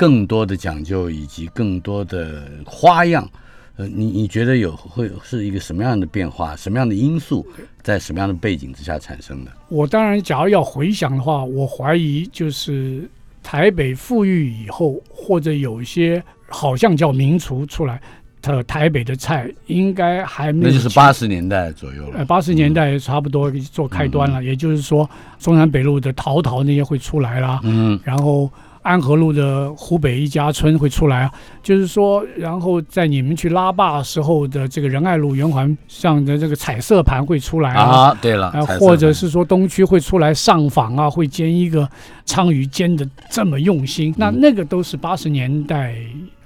[0.00, 3.28] 更多的讲究以及更多的花样，
[3.76, 6.56] 呃，你你觉得有会是一个什么样的变化？
[6.56, 7.46] 什么样的因素
[7.82, 9.50] 在什么样的背景之下产生的？
[9.68, 13.06] 我当然，假如要回想的话，我怀疑就是
[13.42, 18.00] 台北富裕以后，或者有一些好像叫名厨出来，
[18.40, 22.20] 他台北的菜应该还没有那就是八十年代左右了。
[22.20, 25.06] 呃，八十年代差不多做开端了，也就是说
[25.38, 28.50] 中山北路的陶陶那些会出来啦，嗯，然后。
[28.82, 41.86] 安和路的湖北一家村会出来啊，就是说，然后在你们去拉坝时候的这个仁爱路圆环上的这个彩色盘会出来啊，对了，或者是说东区会出来上访啊，会煎一个
[42.24, 45.94] 鲳鱼煎的这么用心，那那个都是八十年代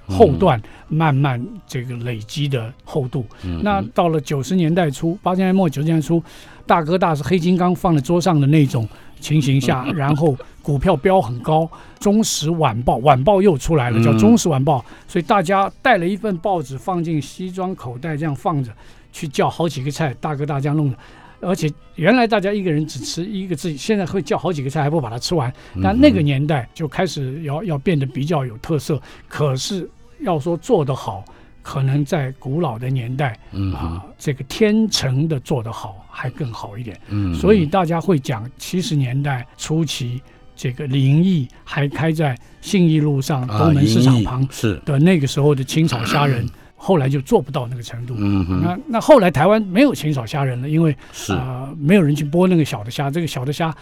[0.05, 3.25] 后段慢慢这个累积的厚度。
[3.63, 6.21] 那到了九十年代初，八十年代末九十年代初，
[6.65, 8.85] 大哥大是黑金刚放在桌上的那种。
[9.19, 18.71] 情形下， 然后股票标很高，中时晚报晚报又出来了，叫中时晚报，所以大家带了一份报纸放进西装口袋这样放着，
[19.11, 20.97] 去叫好几个菜，大哥大这样弄的。
[21.41, 25.53] 而且原来大家一个人只吃一个字，现在会叫好几个菜，还不把它吃完。
[25.83, 29.87] 但那个年代就开始要要变得比较有特色，可是
[30.21, 31.23] 要说做得好。
[31.67, 33.35] 可能在古老的年代，
[33.73, 36.95] 啊，这个天成的做得好还更好一点。
[37.07, 40.21] 嗯，所以大家会讲七十年代初期，
[40.55, 44.79] 这个林毅还开在信义路上东门市场旁是。
[44.85, 48.13] 的那个时候的清炒虾仁，后来就做不到那个程度。
[48.19, 51.33] 嗯那那后来台湾没有清炒虾仁了，因为是。
[51.33, 53.75] 啊，没有人去剥那个小的虾，这个小的虾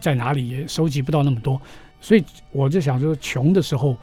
[0.00, 1.60] 在哪里也收集不到那么多，
[2.00, 3.96] 所以我就想说，穷的时候，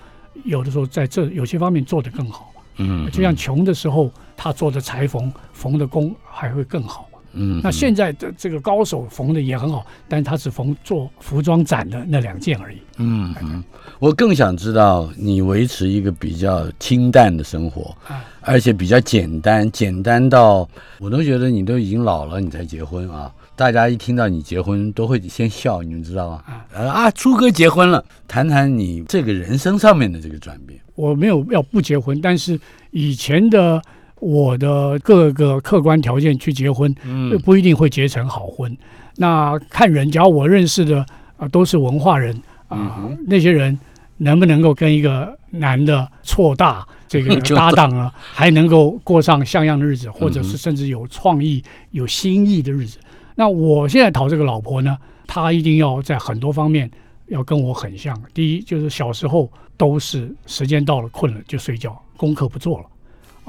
[0.44, 2.51] 有的时候在这有些方面做得更好。
[2.78, 7.08] 嗯，就像穷的时候，他做的裁缝缝的工还会更好。
[7.34, 12.78] 嗯，那现在的这个高手缝的也很好，但是他只缝做服装展的那两件而已。
[12.98, 13.64] 嗯嗯，
[14.00, 17.96] 我更想知道你维持一个比较清淡的生活，
[18.42, 20.68] 而且比较简单，简单到
[21.00, 23.32] 我都觉得你都已经老了，你才结婚啊。
[23.56, 26.44] 大家一听到你结婚都会先笑，你们知道吗？
[26.74, 30.78] 啊啊，初哥结婚了，谈谈你这个人生上面的这个转变。
[31.02, 32.60] 我没有要不结婚，但是
[32.92, 33.82] 以前的
[34.20, 38.78] 我的各个客观条件去结婚，嗯，不一定会结成好婚。
[39.18, 41.04] 那看人，假如我认识的
[41.38, 43.78] 啊都是文化人啊，那些人
[44.18, 53.00] 能不能够跟一个男的错大这个 搭档啊， 还能够过上像样的日子，或者是甚至有创意、有新意的日子？
[53.36, 54.96] 那我现在讨这个老婆呢，
[55.26, 56.90] 她一定要在很多方面
[57.28, 58.16] 要跟我很像。
[58.34, 59.52] 第一，就是小时候
[59.82, 62.86] 都是时间到了困了就睡觉，功课不做了，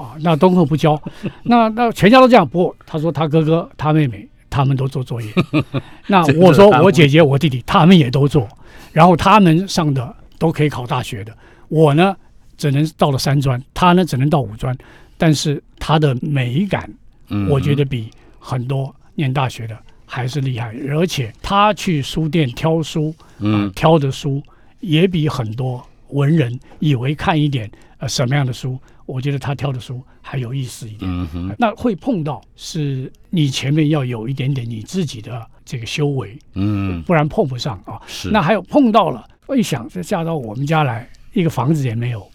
[0.03, 0.99] 啊，那功课不交，
[1.45, 2.47] 那那全家都这样。
[2.47, 5.31] 不过他说他哥哥、他妹妹他们都做作业，
[6.07, 8.49] 那我说我姐姐、我弟弟他们也都做，
[8.91, 11.31] 然后他们上的都可以考大学的，
[11.67, 12.15] 我呢
[12.57, 14.75] 只能到了三专，他呢只能到五专，
[15.19, 16.91] 但是他的美感，
[17.47, 18.09] 我觉得比
[18.39, 18.91] 很多。
[19.15, 19.77] 念大学的
[20.07, 24.41] 还是厉害，而且他去书店挑书，嗯，挑的书
[24.79, 31.09] 也比很多文人以为看一点呃什么样的书，我觉得他挑的书还有意思一点。
[31.11, 37.99] 嗯哼，那会碰到是你前面要有一点点你自己的这个修为，嗯，不然碰不上啊。
[38.07, 42.31] 是，那还有碰到了，我一想，这嫁到我们家来，一个房子也没有，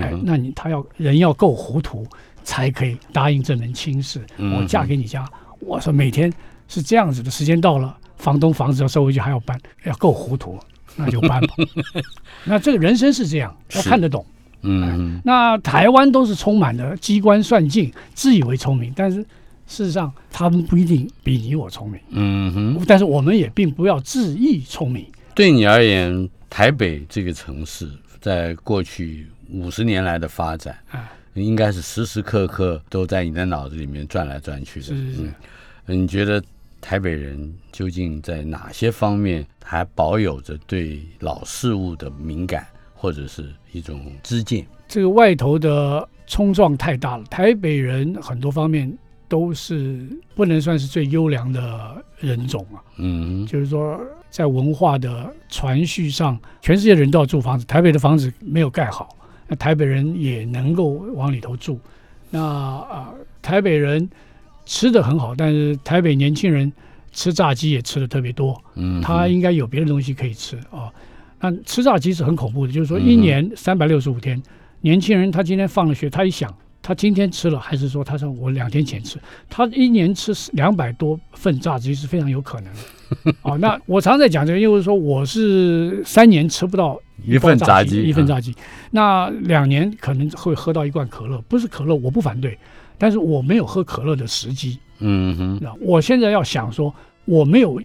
[0.00, 2.06] 哎，那你他要人要够糊涂
[2.42, 5.28] 才可以答应这门亲事，我嫁给你家。
[5.58, 6.32] 我说每天
[6.68, 10.58] 是这样子的，时间到了，房东房子要收回去还要搬，要够糊涂，
[11.04, 11.54] 那就搬吧。
[12.44, 14.24] 那这个人生是这样，要看得懂。
[14.62, 19.18] 嗯，那台湾都是充满了机关算尽，自以为聪明，但是
[19.66, 22.00] 事实上他们不一定比你我聪明。
[22.10, 25.06] 嗯哼，但是我们也并不要自意聪明。
[25.34, 27.88] 对你而言，台北这个城市
[28.20, 30.76] 在过去五十年来的发展。
[31.34, 34.86] 应该是时时刻刻都在你的脑子里面转来转去的。
[34.86, 35.32] 是是是。
[35.86, 36.42] 你觉得
[36.80, 44.66] 台北人究竟在哪些方面还保有着对老事物的敏感，或者是一种知见？
[44.88, 47.24] 这个外头的冲撞太大了。
[47.24, 48.92] 台北人很多方面
[49.28, 52.82] 都是不能算是最优良的人种啊。
[52.98, 53.46] 嗯。
[53.46, 54.00] 就是说，
[54.30, 59.16] 在文化的传续上，全世界人都要住房子，台北的房子没有盖好。
[59.46, 61.78] 那台北人也能够往里头住，
[62.30, 63.12] 那啊，
[63.42, 64.08] 台北人
[64.64, 66.72] 吃的很好，但是台北年轻人
[67.12, 68.60] 吃炸鸡也吃的特别多。
[68.74, 70.92] 嗯，他应该有别的东西可以吃啊。
[71.40, 74.40] 那吃炸鸡是很恐怖的，就是说一年三百六十五天，
[74.82, 83.34] 年轻人他今天放了学，他一想，他今天吃了，还是说他说我两天前吃，他一年吃两百多份炸鸡是非常有可能的。
[83.42, 88.54] 哦，那我常在讲这个，因为说我是三年吃不到一份炸鸡，一份炸鸡，
[88.92, 92.56] 那两年可能会喝到一罐可乐，不是可乐我不反对，
[93.00, 94.78] 但是我没有喝可乐的时机。
[95.00, 96.94] 嗯哼，那我现在要想说
[97.24, 97.82] 我没有。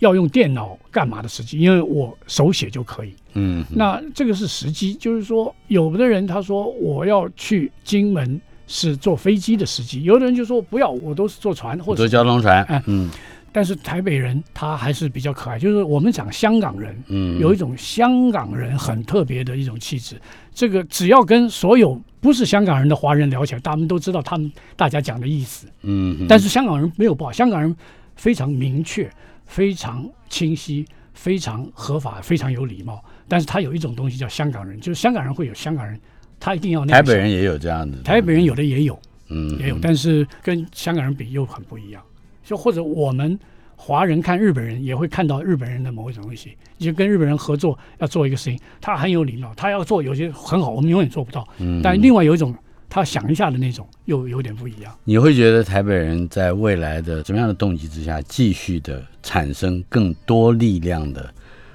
[0.00, 1.58] 要用电脑干嘛的时机？
[1.58, 3.14] 因为我手写就可以。
[3.34, 12.82] 嗯，那这个是时机，就是说，有的人他说我要去金门是坐飞机的时机，有的人就说不要，我都是坐船或者坐交通船。
[12.86, 13.08] 嗯，
[13.54, 20.20] 但是台北人他还是比较可爱，就是我们讲香港人，嗯，有一种香港人很特别的一种气质。
[20.52, 25.68] 这个只要跟所有不是香港人的华人聊起来，他们都知道他们大家讲的意思。
[25.82, 27.76] 嗯，但是香港人没有不好，香港人
[28.16, 29.08] 非常明确。
[29.46, 33.04] 非常清晰，非常合法，非常有礼貌。
[33.28, 36.00] 但是他有一种东西叫香港人，就是香港人会有香港人，
[36.40, 36.94] 他一定要那。
[36.94, 38.98] 台北人也有这样的，台北人有的也有，
[39.28, 42.02] 嗯，也有，但是跟香港人比又很不一样。
[42.44, 43.38] 就或者我们
[43.76, 46.56] 华人看日本人，也会看到日本人的某一种东西。
[46.78, 51.48] 就跟日本人合作要做一个事情，他很有礼貌，他要做有些很好，我们永远做不到。
[51.58, 52.54] 嗯，但另外有一种。
[52.86, 54.96] 他想一下的那种又有点不一样。
[55.02, 61.28] 你会觉得台北人在未来的什么样的动机之下，继续的产生更多力量的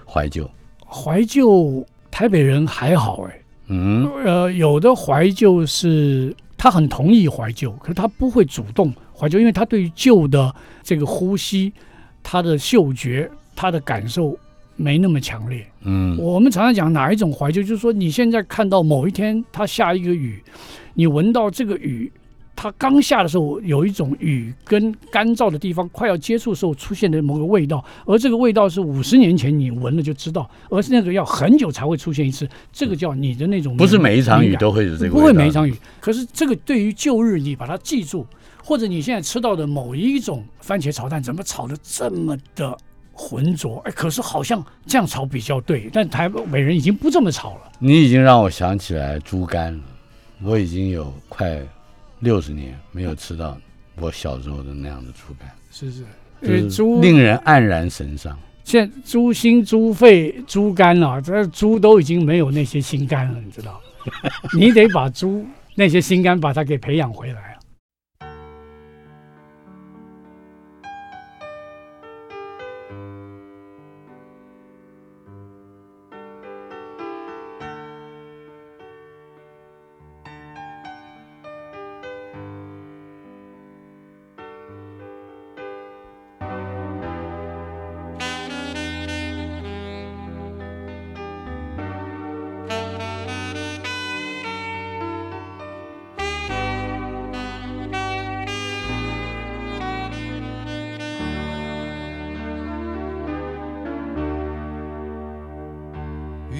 [0.05, 0.49] 怀旧？
[0.87, 3.41] 怀旧，台北人还好哎。
[3.67, 11.73] 嗯，呃，有的怀旧是他很同意怀旧，可是他不会主动怀旧，因为他对于旧的这个呼吸，
[12.23, 14.37] 他的嗅觉，他的感受。
[14.81, 15.67] 没那么强烈。
[15.81, 20.41] 嗯，我们常常讲哪一种怀旧，就是说你现在看到某一天它下一个雨，
[20.93, 22.09] 你闻到这个雨，
[22.55, 33.75] 它刚下的时候有一种雨跟干燥的地方快要接触时候出现的某个味道，而这个味道是五十年前你闻了就知道，而是那个要很久才会出现一次，这个叫你的那种。
[33.75, 35.11] 不是每一场雨都会有这个。
[35.11, 38.25] 不会每一场雨，可是这个对于旧日你把它记住，
[38.69, 42.77] 或者你现在吃到的某一种番茄炒蛋，怎么炒的这么的？
[43.11, 47.71] 浑浊哎，可是好像这样炒比较对，但台北人已经不这么炒了。
[47.79, 49.83] 你已经让我想起来猪肝了，
[50.43, 51.59] 我已经有快
[52.19, 53.57] 六十年没有吃到
[53.95, 55.49] 我小时候的那样的猪肝。
[55.71, 56.05] 是是，
[56.43, 58.37] 因为猪令人黯然神伤。
[58.63, 63.81] 现在猪心、猪肺、猪肝啊，这猪都已经没有那些心肝了，你知道？
[64.55, 65.43] 你得把猪
[65.75, 67.48] 那些心肝把它给培养回来。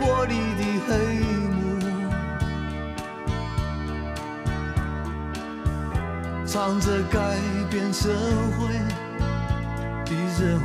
[0.00, 0.90] 玻璃的黑
[1.52, 1.60] 幕，
[6.46, 7.36] 藏着改
[7.70, 8.08] 变社
[8.56, 8.58] 会
[10.06, 10.64] 的任务，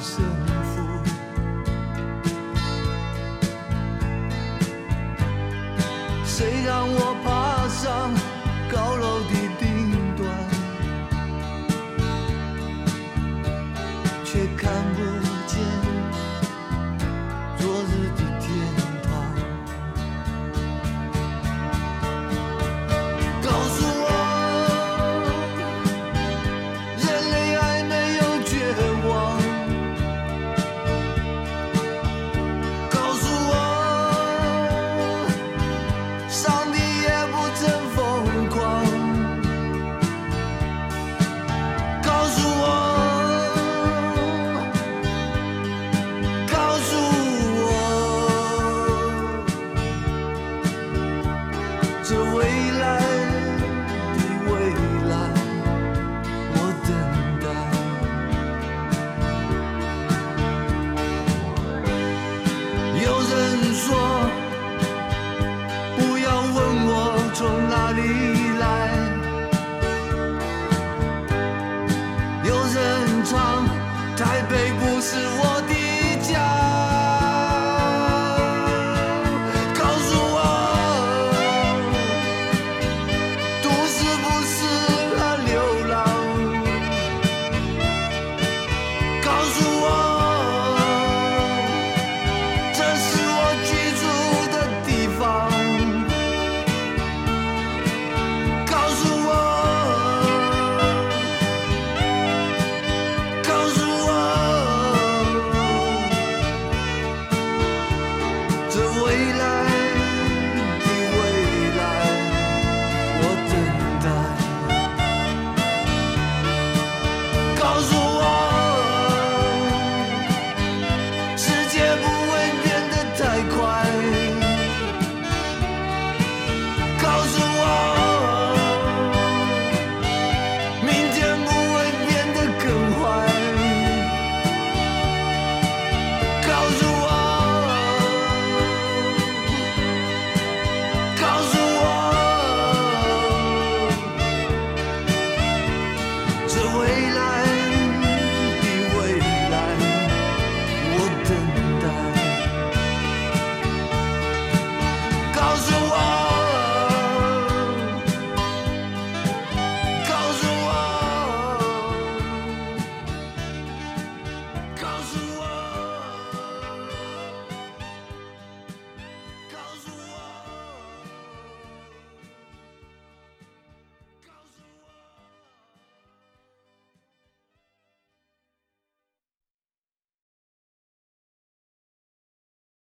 [0.00, 0.24] 幸
[0.64, 0.80] 福
[6.24, 8.29] 谁让我爬上